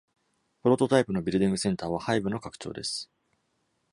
[0.63, 3.07] プロトタイプのビルディングセンターは、Hive の拡張です。